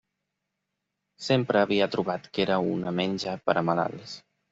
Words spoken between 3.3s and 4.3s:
per a malalts.